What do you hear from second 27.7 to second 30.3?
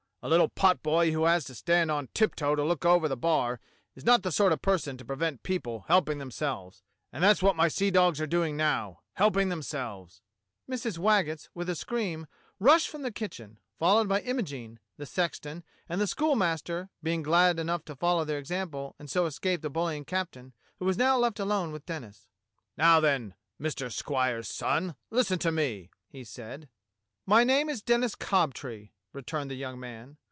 is Denis Cobtree," returned the young man.